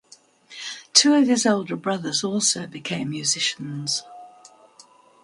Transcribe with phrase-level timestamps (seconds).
[0.93, 4.01] Two of his older brothers also became musicians.